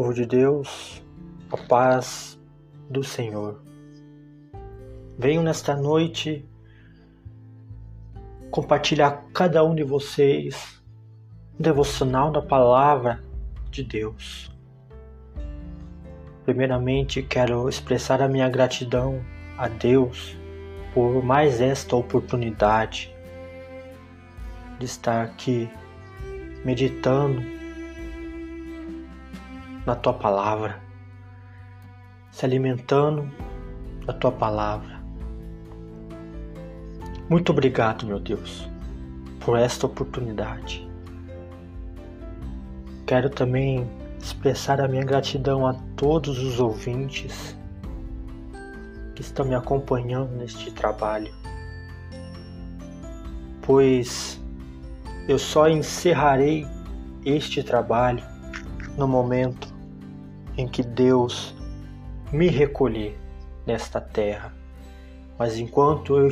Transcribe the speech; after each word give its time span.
povo 0.00 0.14
de 0.14 0.24
Deus, 0.24 1.02
a 1.52 1.58
paz 1.58 2.40
do 2.88 3.04
Senhor. 3.04 3.60
Venho 5.18 5.42
nesta 5.42 5.76
noite 5.76 6.48
compartilhar 8.50 9.10
com 9.10 9.30
cada 9.32 9.62
um 9.62 9.74
de 9.74 9.84
vocês 9.84 10.82
um 11.58 11.62
devocional 11.62 12.32
da 12.32 12.40
palavra 12.40 13.22
de 13.70 13.84
Deus. 13.84 14.50
Primeiramente, 16.46 17.22
quero 17.22 17.68
expressar 17.68 18.22
a 18.22 18.28
minha 18.28 18.48
gratidão 18.48 19.22
a 19.58 19.68
Deus 19.68 20.34
por 20.94 21.22
mais 21.22 21.60
esta 21.60 21.94
oportunidade 21.94 23.14
de 24.78 24.86
estar 24.86 25.22
aqui 25.22 25.68
meditando 26.64 27.59
na 29.86 29.94
tua 29.94 30.12
palavra, 30.12 30.80
se 32.30 32.44
alimentando 32.44 33.30
da 34.06 34.12
tua 34.12 34.32
palavra. 34.32 35.00
Muito 37.28 37.52
obrigado, 37.52 38.06
meu 38.06 38.18
Deus, 38.18 38.68
por 39.40 39.58
esta 39.58 39.86
oportunidade. 39.86 40.88
Quero 43.06 43.30
também 43.30 43.88
expressar 44.18 44.80
a 44.80 44.88
minha 44.88 45.04
gratidão 45.04 45.66
a 45.66 45.74
todos 45.96 46.38
os 46.38 46.60
ouvintes 46.60 47.56
que 49.14 49.22
estão 49.22 49.46
me 49.46 49.54
acompanhando 49.54 50.30
neste 50.36 50.70
trabalho, 50.72 51.32
pois 53.62 54.40
eu 55.28 55.38
só 55.38 55.68
encerrarei 55.68 56.66
este 57.24 57.62
trabalho 57.62 58.24
no 58.96 59.06
momento 59.06 59.69
em 60.60 60.68
que 60.68 60.82
Deus 60.82 61.54
me 62.30 62.48
recolher 62.48 63.18
nesta 63.66 64.00
terra. 64.00 64.54
Mas 65.38 65.56
enquanto 65.56 66.16
eu, 66.18 66.28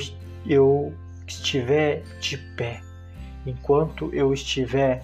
eu 0.46 0.94
estiver 1.26 2.02
de 2.20 2.36
pé, 2.36 2.82
enquanto 3.46 4.12
eu 4.14 4.32
estiver 4.32 5.02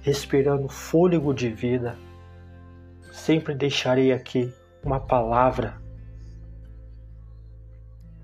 respirando 0.00 0.68
fôlego 0.68 1.34
de 1.34 1.50
vida, 1.50 1.98
sempre 3.12 3.54
deixarei 3.54 4.10
aqui 4.10 4.52
uma 4.82 4.98
palavra 4.98 5.80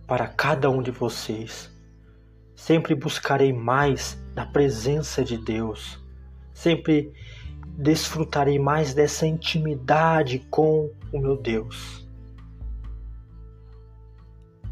para 0.07 0.27
cada 0.27 0.71
um 0.71 0.83
de 0.83 0.91
vocês. 0.91 1.71
Sempre 2.57 2.95
buscarei 2.95 3.53
mais 3.53 4.19
da 4.35 4.47
presença 4.47 5.23
de 5.23 5.37
Deus. 5.37 6.03
Sempre 6.55 7.13
desfrutarei 7.79 8.59
mais 8.59 8.93
dessa 8.93 9.25
intimidade 9.25 10.41
com 10.51 10.91
o 11.13 11.19
meu 11.21 11.37
Deus. 11.37 12.05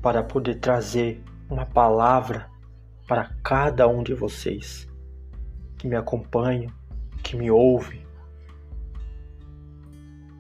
Para 0.03 0.25
poder 0.25 0.57
trazer 0.57 1.23
uma 1.49 1.65
palavra 1.65 2.51
para 3.07 3.33
cada 3.45 3.87
um 3.87 4.03
de 4.03 4.13
vocês 4.13 4.89
que 5.79 5.87
me 5.87 5.95
acompanham, 5.95 6.73
que 7.23 7.37
me 7.37 7.49
ouvem. 7.49 8.05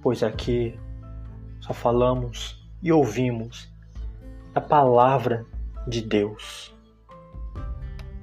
Pois 0.02 0.24
aqui 0.24 0.76
só 1.60 1.72
falamos 1.72 2.68
e 2.82 2.90
ouvimos 2.90 3.72
a 4.52 4.60
palavra 4.60 5.46
de 5.86 6.02
Deus. 6.02 6.74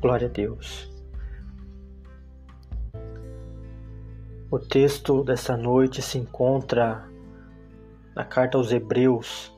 Glória 0.01 0.27
a 0.27 0.29
Deus. 0.31 0.92
O 4.53 4.59
texto 4.59 5.23
dessa 5.23 5.57
noite 5.57 5.99
se 5.99 6.19
encontra 6.19 7.09
na 8.15 8.23
carta 8.23 8.55
aos 8.55 8.71
Hebreus, 8.71 9.51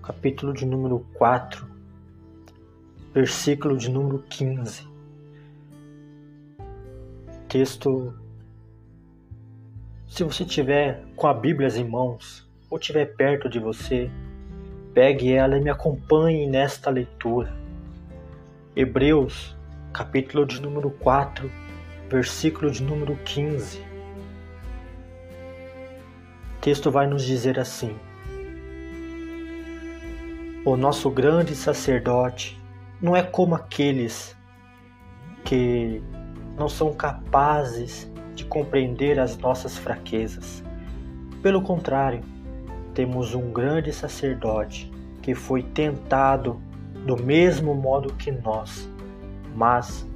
capítulo 0.00 0.52
de 0.52 0.64
número 0.64 1.04
4, 1.14 1.66
versículo 3.12 3.76
de 3.76 3.90
número 3.90 4.20
15. 4.28 4.86
Texto 7.48 8.14
se 10.06 10.22
você 10.22 10.44
tiver 10.44 11.02
com 11.16 11.26
a 11.26 11.34
Bíblia 11.34 11.68
em 11.76 11.82
mãos 11.82 12.48
ou 12.70 12.78
tiver 12.78 13.16
perto 13.16 13.48
de 13.48 13.58
você, 13.58 14.08
Pegue 14.94 15.32
ela 15.32 15.58
e 15.58 15.60
me 15.60 15.70
acompanhe 15.70 16.46
nesta 16.46 16.90
leitura. 16.90 17.52
Hebreus, 18.76 19.56
capítulo 19.92 20.46
de 20.46 20.62
número 20.62 20.92
4, 20.92 21.63
versículo 22.14 22.70
de 22.70 22.80
número 22.80 23.18
15. 23.24 23.78
O 23.78 23.82
texto 26.60 26.88
vai 26.88 27.08
nos 27.08 27.24
dizer 27.24 27.58
assim: 27.58 27.96
O 30.64 30.76
nosso 30.76 31.10
grande 31.10 31.56
sacerdote 31.56 32.56
não 33.02 33.16
é 33.16 33.22
como 33.24 33.56
aqueles 33.56 34.36
que 35.44 36.00
não 36.56 36.68
são 36.68 36.94
capazes 36.94 38.08
de 38.36 38.44
compreender 38.44 39.18
as 39.18 39.36
nossas 39.36 39.76
fraquezas. 39.76 40.62
Pelo 41.42 41.62
contrário, 41.62 42.20
temos 42.94 43.34
um 43.34 43.52
grande 43.52 43.92
sacerdote 43.92 44.88
que 45.20 45.34
foi 45.34 45.64
tentado 45.64 46.62
do 47.04 47.20
mesmo 47.20 47.74
modo 47.74 48.14
que 48.14 48.30
nós, 48.30 48.88
mas 49.52 50.06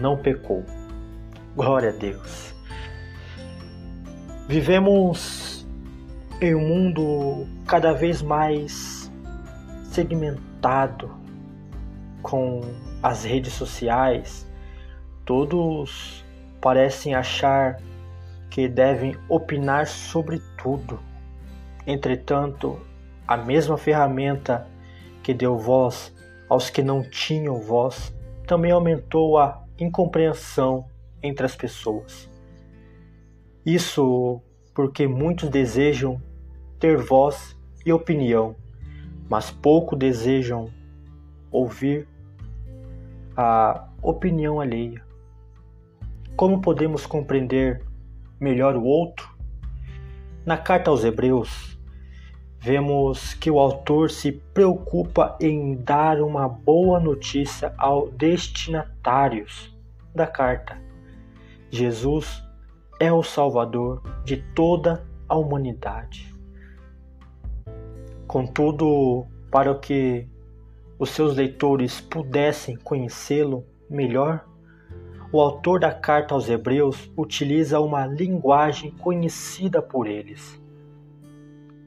não 0.00 0.16
pecou. 0.16 0.64
Glória 1.56 1.90
a 1.90 1.92
Deus. 1.92 2.54
Vivemos 4.48 5.66
em 6.40 6.54
um 6.54 6.60
mundo 6.60 7.46
cada 7.66 7.92
vez 7.92 8.20
mais 8.20 9.10
segmentado 9.90 11.10
com 12.22 12.60
as 13.02 13.24
redes 13.24 13.52
sociais. 13.52 14.46
Todos 15.24 16.24
parecem 16.60 17.14
achar 17.14 17.80
que 18.50 18.68
devem 18.68 19.16
opinar 19.28 19.86
sobre 19.86 20.40
tudo 20.56 20.98
Entretanto, 21.86 22.80
a 23.28 23.36
mesma 23.36 23.76
ferramenta 23.76 24.66
que 25.22 25.34
deu 25.34 25.58
voz 25.58 26.14
aos 26.48 26.70
que 26.70 26.82
não 26.82 27.02
tinham 27.02 27.60
voz 27.60 28.14
também 28.46 28.70
aumentou 28.70 29.38
a 29.38 29.62
incompreensão 29.78 30.86
entre 31.24 31.46
as 31.46 31.56
pessoas. 31.56 32.30
Isso 33.64 34.42
porque 34.74 35.08
muitos 35.08 35.48
desejam 35.48 36.20
ter 36.78 36.98
voz 36.98 37.58
e 37.84 37.92
opinião, 37.92 38.54
mas 39.28 39.50
pouco 39.50 39.96
desejam 39.96 40.70
ouvir 41.50 42.06
a 43.34 43.88
opinião 44.02 44.60
alheia. 44.60 45.02
Como 46.36 46.60
podemos 46.60 47.06
compreender 47.06 47.82
melhor 48.38 48.76
o 48.76 48.84
outro? 48.84 49.34
Na 50.44 50.58
carta 50.58 50.90
aos 50.90 51.04
Hebreus, 51.04 51.78
vemos 52.60 53.32
que 53.34 53.50
o 53.50 53.58
autor 53.58 54.10
se 54.10 54.32
preocupa 54.52 55.38
em 55.40 55.76
dar 55.76 56.20
uma 56.20 56.46
boa 56.48 57.00
notícia 57.00 57.72
aos 57.78 58.12
destinatários 58.12 59.74
da 60.14 60.26
carta. 60.26 60.84
Jesus 61.74 62.42
é 63.00 63.12
o 63.12 63.22
Salvador 63.22 64.02
de 64.24 64.36
toda 64.54 65.06
a 65.28 65.36
humanidade. 65.36 66.32
Contudo, 68.26 69.26
para 69.50 69.74
que 69.74 70.28
os 70.98 71.10
seus 71.10 71.36
leitores 71.36 72.00
pudessem 72.00 72.76
conhecê-lo 72.76 73.64
melhor, 73.88 74.46
o 75.32 75.40
autor 75.40 75.80
da 75.80 75.92
carta 75.92 76.34
aos 76.34 76.48
Hebreus 76.48 77.10
utiliza 77.16 77.80
uma 77.80 78.06
linguagem 78.06 78.90
conhecida 78.92 79.82
por 79.82 80.06
eles 80.06 80.62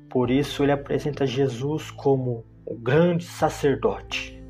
por 0.09 0.31
isso 0.31 0.63
ele 0.63 0.71
apresenta 0.71 1.27
Jesus 1.27 1.91
como 1.91 2.43
o 2.65 2.75
grande 2.75 3.25
sacerdote. 3.25 4.41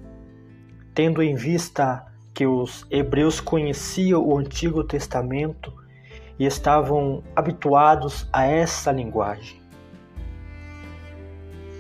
Tendo 0.94 1.22
em 1.22 1.36
vista 1.36 2.06
que 2.38 2.46
os 2.46 2.86
hebreus 2.92 3.42
conheciam 3.42 4.24
o 4.24 4.38
Antigo 4.38 4.84
Testamento 4.84 5.74
e 6.38 6.46
estavam 6.46 7.24
habituados 7.36 8.30
a 8.32 8.46
essa 8.46 8.92
linguagem. 8.92 9.60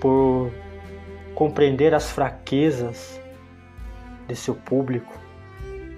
Por 0.01 0.51
compreender 1.35 1.93
as 1.93 2.09
fraquezas 2.09 3.21
de 4.27 4.35
seu 4.35 4.55
público, 4.55 5.13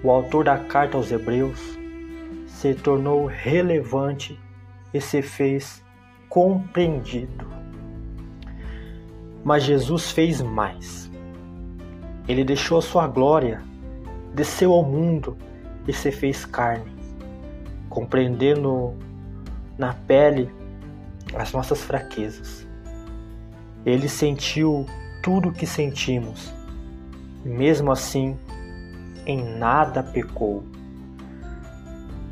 o 0.04 0.10
autor 0.10 0.44
da 0.44 0.58
carta 0.58 0.98
aos 0.98 1.10
Hebreus 1.10 1.78
se 2.46 2.74
tornou 2.74 3.24
relevante 3.24 4.38
e 4.92 5.00
se 5.00 5.22
fez 5.22 5.82
compreendido. 6.28 7.46
Mas 9.42 9.62
Jesus 9.62 10.10
fez 10.10 10.42
mais. 10.42 11.10
Ele 12.28 12.44
deixou 12.44 12.76
a 12.76 12.82
sua 12.82 13.06
glória, 13.06 13.69
desceu 14.34 14.72
ao 14.72 14.82
mundo 14.82 15.36
e 15.86 15.92
se 15.92 16.10
fez 16.10 16.44
carne, 16.44 16.92
compreendendo 17.88 18.94
na 19.78 19.94
pele 19.94 20.50
as 21.34 21.52
nossas 21.52 21.82
fraquezas. 21.82 22.66
Ele 23.84 24.08
sentiu 24.08 24.86
tudo 25.22 25.48
o 25.48 25.52
que 25.52 25.66
sentimos, 25.66 26.52
e 27.44 27.48
mesmo 27.48 27.90
assim, 27.90 28.36
em 29.26 29.42
nada 29.58 30.02
pecou. 30.02 30.62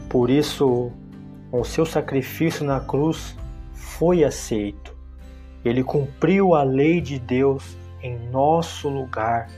Por 0.08 0.30
isso, 0.30 0.90
o 1.50 1.64
seu 1.64 1.84
sacrifício 1.84 2.64
na 2.64 2.80
cruz 2.80 3.36
foi 3.72 4.24
aceito. 4.24 4.96
Ele 5.64 5.82
cumpriu 5.82 6.54
a 6.54 6.62
lei 6.62 7.00
de 7.00 7.18
Deus 7.18 7.76
em 8.02 8.18
nosso 8.30 8.88
lugar 8.88 9.48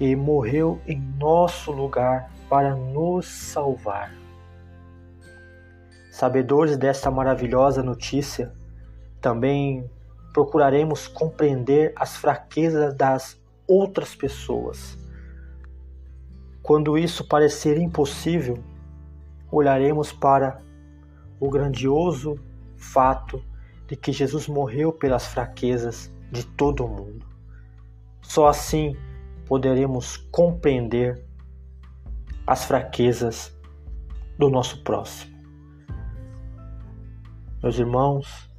e 0.00 0.14
morreu 0.14 0.80
em 0.86 1.00
nosso 1.18 1.72
lugar 1.72 2.30
para 2.48 2.74
nos 2.74 3.26
salvar. 3.26 4.12
Sabedores 6.10 6.76
desta 6.76 7.10
maravilhosa 7.10 7.82
notícia, 7.82 8.52
também 9.20 9.88
procuraremos 10.32 11.06
compreender 11.06 11.92
as 11.96 12.16
fraquezas 12.16 12.94
das 12.94 13.40
outras 13.66 14.14
pessoas. 14.14 14.96
Quando 16.62 16.98
isso 16.98 17.26
parecer 17.26 17.78
impossível, 17.78 18.62
olharemos 19.50 20.12
para 20.12 20.60
o 21.40 21.48
grandioso 21.48 22.38
fato 22.76 23.42
de 23.86 23.96
que 23.96 24.12
Jesus 24.12 24.46
morreu 24.46 24.92
pelas 24.92 25.26
fraquezas 25.26 26.12
de 26.30 26.44
todo 26.44 26.86
mundo. 26.86 27.26
Só 28.20 28.48
assim 28.48 28.96
poderemos 29.48 30.18
compreender 30.30 31.24
as 32.46 32.64
fraquezas 32.64 33.56
do 34.38 34.50
nosso 34.50 34.82
próximo. 34.84 35.36
Meus 37.62 37.78
irmãos, 37.78 38.50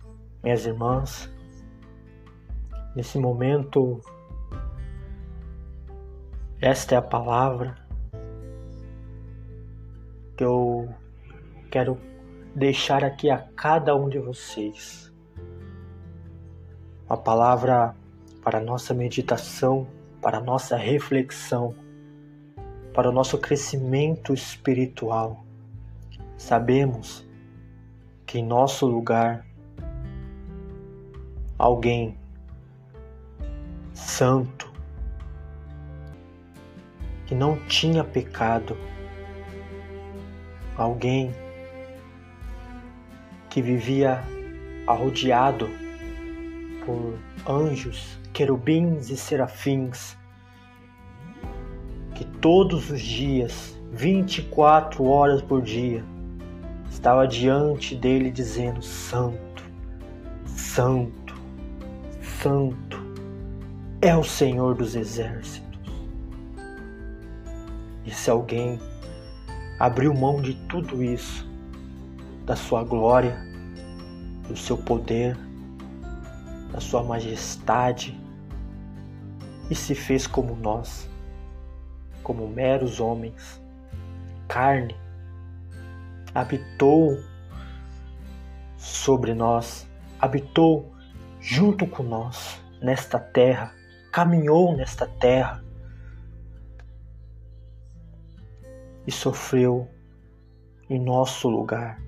minhas 0.43 0.65
irmãs, 0.65 1.31
nesse 2.95 3.17
momento, 3.19 4.01
esta 6.59 6.95
é 6.95 6.97
a 6.97 7.01
palavra 7.01 7.75
que 10.35 10.43
eu 10.43 10.89
quero 11.71 11.97
deixar 12.55 13.03
aqui 13.03 13.29
a 13.29 13.37
cada 13.55 13.95
um 13.95 14.09
de 14.09 14.19
vocês. 14.19 15.13
A 17.07 17.15
palavra 17.15 17.95
para 18.43 18.59
nossa 18.59 18.93
meditação, 18.93 19.87
para 20.21 20.39
nossa 20.39 20.75
reflexão, 20.75 21.75
para 22.93 23.09
o 23.09 23.11
nosso 23.11 23.37
crescimento 23.37 24.33
espiritual. 24.33 25.45
Sabemos 26.37 27.27
que 28.25 28.39
em 28.39 28.45
nosso 28.45 28.85
lugar 28.85 29.45
alguém 31.57 32.17
santo 33.93 34.71
que 37.25 37.35
não 37.35 37.57
tinha 37.67 38.03
pecado, 38.03 38.75
alguém 40.75 41.31
que 43.49 43.61
vivia 43.61 44.23
arrodeado 44.87 45.69
por 46.85 47.19
anjos, 47.47 48.19
querubins 48.33 49.09
e 49.09 49.17
serafins, 49.17 50.17
que 52.15 52.25
todos 52.25 52.89
os 52.89 53.01
dias, 53.01 53.77
24 53.91 55.03
horas 55.05 55.41
por 55.41 55.61
dia, 55.61 56.03
estava 56.89 57.27
diante 57.27 57.95
dele 57.95 58.31
dizendo: 58.31 58.81
Santo, 58.81 59.63
Santo, 60.45 61.35
Santo 62.41 62.99
é 64.01 64.15
o 64.15 64.23
Senhor 64.23 64.75
dos 64.75 64.95
exércitos. 64.95 65.69
E 68.05 68.11
se 68.11 68.29
alguém 68.29 68.79
abriu 69.79 70.13
mão 70.13 70.41
de 70.41 70.53
tudo 70.67 71.03
isso, 71.03 71.47
da 72.45 72.55
sua 72.55 72.83
glória, 72.83 73.37
do 74.47 74.57
seu 74.57 74.77
poder, 74.77 75.37
sua 76.79 77.03
majestade, 77.03 78.19
e 79.69 79.75
se 79.75 79.93
fez 79.93 80.25
como 80.25 80.55
nós, 80.55 81.09
como 82.23 82.47
meros 82.47 82.99
homens, 82.99 83.61
carne, 84.47 84.95
habitou 86.33 87.19
sobre 88.77 89.33
nós, 89.33 89.87
habitou 90.19 90.91
junto 91.39 91.85
com 91.85 92.03
nós 92.03 92.59
nesta 92.81 93.19
terra, 93.19 93.73
caminhou 94.11 94.75
nesta 94.75 95.07
terra 95.07 95.63
e 99.05 99.11
sofreu 99.11 99.87
em 100.89 100.99
nosso 100.99 101.47
lugar 101.47 102.01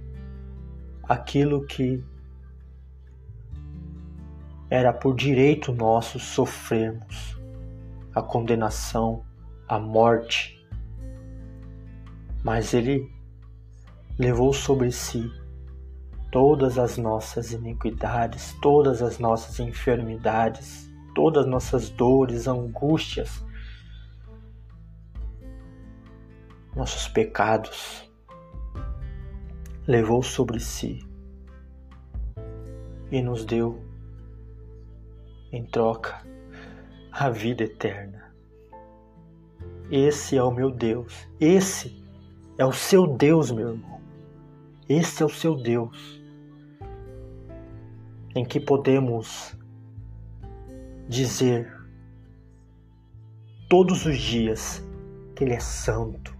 aquilo 1.04 1.66
que 1.66 2.04
era 4.72 4.94
por 4.94 5.14
direito 5.14 5.74
nosso 5.74 6.18
sofrermos 6.18 7.38
a 8.16 8.22
condenação, 8.22 9.26
a 9.68 9.78
morte. 9.78 10.66
Mas 12.42 12.74
ele 12.74 13.12
levou 14.18 14.54
sobre 14.54 14.90
si 14.94 15.30
todas 16.32 16.78
as 16.78 16.98
nossas 16.98 17.52
iniquidades, 17.52 18.56
todas 18.62 19.02
as 19.02 19.20
nossas 19.20 19.60
enfermidades, 19.60 20.90
todas 21.14 21.44
as 21.44 21.52
nossas 21.52 21.90
dores, 21.90 22.48
angústias, 22.48 23.44
nossos 26.74 27.10
pecados, 27.10 28.10
levou 29.86 30.24
sobre 30.24 30.62
si 30.62 31.06
e 33.12 33.22
nos 33.22 33.44
deu 33.44 33.91
em 35.52 35.66
troca 35.66 36.22
a 37.12 37.30
vida 37.30 37.64
eterna. 37.64 38.34
Esse 39.92 40.38
é 40.38 40.44
o 40.44 40.52
meu 40.52 40.72
Deus, 40.72 41.28
esse 41.40 42.02
é 42.58 42.66
o 42.66 42.72
seu 42.72 43.06
Deus, 43.06 43.52
meu 43.52 43.70
irmão. 43.70 44.02
Esse 44.88 45.24
é 45.24 45.26
o 45.26 45.30
seu 45.30 45.56
Deus, 45.56 46.22
em 48.36 48.44
que 48.44 48.60
podemos 48.60 49.58
dizer 51.08 51.74
todos 53.70 54.06
os 54.06 54.18
dias 54.18 54.84
que 55.36 55.46
Ele 55.46 55.54
é 55.54 55.60
santo, 55.60 56.36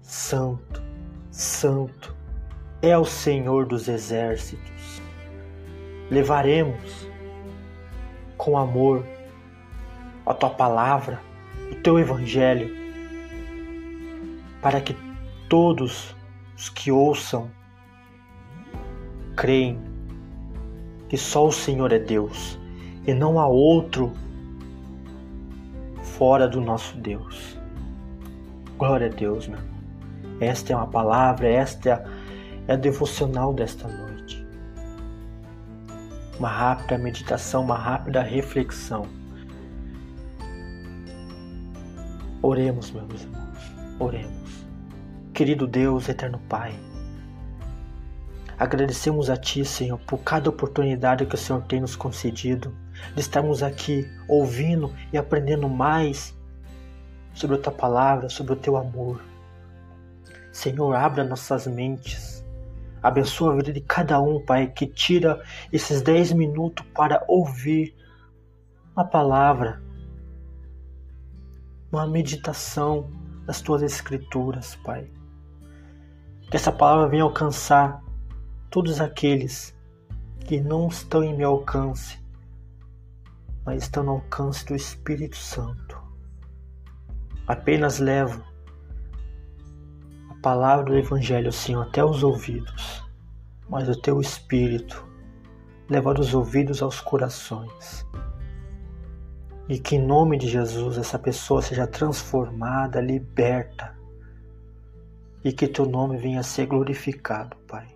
santo, 0.00 0.82
santo, 1.30 2.16
é 2.80 2.96
o 2.96 3.04
Senhor 3.04 3.66
dos 3.66 3.88
exércitos. 3.88 5.02
Levaremos 6.10 7.07
com 8.38 8.56
amor 8.56 9.04
a 10.24 10.32
tua 10.32 10.48
palavra, 10.48 11.20
o 11.70 11.74
teu 11.74 11.98
evangelho, 11.98 12.74
para 14.62 14.80
que 14.80 14.96
todos 15.48 16.14
os 16.56 16.70
que 16.70 16.90
ouçam 16.90 17.50
creem 19.36 19.78
que 21.08 21.16
só 21.16 21.46
o 21.46 21.52
Senhor 21.52 21.92
é 21.92 21.98
Deus 21.98 22.58
e 23.06 23.12
não 23.12 23.38
há 23.38 23.46
outro 23.46 24.12
fora 26.02 26.48
do 26.48 26.60
nosso 26.60 26.96
Deus. 26.98 27.58
Glória 28.76 29.06
a 29.06 29.10
Deus, 29.10 29.48
meu. 29.48 29.60
Esta 30.40 30.72
é 30.72 30.76
uma 30.76 30.86
palavra, 30.86 31.48
esta 31.48 32.04
é 32.68 32.72
a 32.72 32.76
devocional 32.76 33.52
desta 33.52 33.88
noite. 33.88 34.17
Uma 36.38 36.48
rápida 36.48 36.96
meditação, 36.96 37.62
uma 37.62 37.76
rápida 37.76 38.22
reflexão. 38.22 39.06
Oremos, 42.40 42.90
meus 42.90 43.22
irmãos, 43.22 43.58
oremos. 43.98 44.66
Querido 45.34 45.66
Deus, 45.66 46.08
eterno 46.08 46.40
Pai, 46.48 46.78
Agradecemos 48.58 49.30
a 49.30 49.36
Ti, 49.36 49.64
Senhor, 49.64 49.98
por 50.00 50.18
cada 50.18 50.50
oportunidade 50.50 51.24
que 51.24 51.36
o 51.36 51.38
Senhor 51.38 51.62
tem 51.62 51.80
nos 51.80 51.94
concedido 51.94 52.74
de 53.14 53.20
estarmos 53.20 53.62
aqui 53.62 54.10
ouvindo 54.26 54.92
e 55.12 55.16
aprendendo 55.16 55.68
mais 55.68 56.36
sobre 57.32 57.54
a 57.54 57.60
Tua 57.60 57.72
palavra, 57.72 58.28
sobre 58.28 58.54
o 58.54 58.56
Teu 58.56 58.76
amor. 58.76 59.22
Senhor, 60.50 60.92
abra 60.92 61.22
nossas 61.22 61.68
mentes. 61.68 62.37
Abençoa 63.02 63.52
a 63.52 63.56
vida 63.56 63.72
de 63.72 63.80
cada 63.80 64.20
um, 64.20 64.44
Pai, 64.44 64.66
que 64.66 64.86
tira 64.86 65.42
esses 65.72 66.02
dez 66.02 66.32
minutos 66.32 66.84
para 66.94 67.24
ouvir 67.28 67.94
uma 68.94 69.04
palavra, 69.04 69.80
uma 71.92 72.06
meditação 72.06 73.10
das 73.46 73.60
Tuas 73.60 73.82
Escrituras, 73.82 74.74
Pai. 74.76 75.10
Que 76.50 76.56
essa 76.56 76.72
palavra 76.72 77.08
venha 77.08 77.22
alcançar 77.22 78.02
todos 78.70 79.00
aqueles 79.00 79.76
que 80.46 80.60
não 80.60 80.88
estão 80.88 81.22
em 81.22 81.36
meu 81.36 81.50
alcance, 81.50 82.18
mas 83.64 83.82
estão 83.82 84.02
no 84.02 84.12
alcance 84.12 84.64
do 84.64 84.74
Espírito 84.74 85.36
Santo. 85.36 85.96
Apenas 87.46 87.98
levo 87.98 88.47
palavra 90.42 90.84
do 90.84 90.96
Evangelho, 90.96 91.52
Senhor, 91.52 91.82
até 91.82 92.04
os 92.04 92.22
ouvidos, 92.22 93.04
mas 93.68 93.88
o 93.88 94.00
teu 94.00 94.20
Espírito 94.20 95.06
leva 95.88 96.14
dos 96.14 96.34
ouvidos 96.34 96.82
aos 96.82 97.00
corações. 97.00 98.06
E 99.68 99.78
que 99.78 99.96
em 99.96 100.06
nome 100.06 100.38
de 100.38 100.48
Jesus 100.48 100.96
essa 100.96 101.18
pessoa 101.18 101.60
seja 101.60 101.86
transformada, 101.86 103.00
liberta. 103.00 103.96
E 105.44 105.52
que 105.52 105.68
teu 105.68 105.86
nome 105.86 106.16
venha 106.16 106.40
a 106.40 106.42
ser 106.42 106.66
glorificado, 106.66 107.56
Pai. 107.66 107.86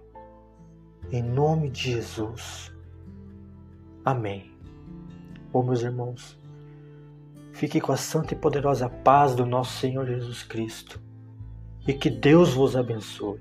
Em 1.11 1.23
nome 1.23 1.71
de 1.71 1.93
Jesus. 1.93 2.73
Amém. 4.05 4.53
Oh, 5.53 5.63
meus 5.63 5.83
irmãos, 5.83 6.39
fique 7.53 7.81
com 7.81 7.93
a 7.93 7.97
santa 7.97 8.35
e 8.35 8.37
poderosa 8.37 8.89
paz 8.89 9.35
do 9.35 9.45
nosso 9.45 9.79
Senhor 9.79 10.07
Jesus 10.07 10.43
Cristo. 10.43 11.01
E 11.87 11.93
que 11.93 12.09
Deus 12.09 12.53
vos 12.55 12.77
abençoe. 12.77 13.41